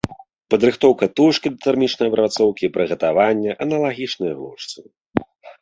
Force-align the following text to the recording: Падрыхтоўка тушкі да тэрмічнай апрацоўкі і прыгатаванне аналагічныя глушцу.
Падрыхтоўка 0.53 1.05
тушкі 1.19 1.51
да 1.57 1.67
тэрмічнай 1.67 2.09
апрацоўкі 2.11 2.63
і 2.69 2.71
прыгатаванне 2.79 3.51
аналагічныя 3.67 4.33
глушцу. 4.41 4.79